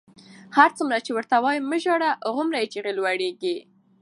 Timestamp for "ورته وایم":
1.17-1.63